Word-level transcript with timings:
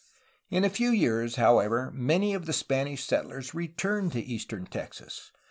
In 0.49 0.63
a 0.63 0.69
few 0.71 0.89
years, 0.89 1.35
however, 1.35 1.91
many 1.93 2.33
of 2.33 2.47
the 2.47 2.53
Spanish 2.53 3.03
settlers 3.03 3.53
returned 3.53 4.13
to 4.13 4.19
eastern 4.19 4.65
Texas. 4.65 5.31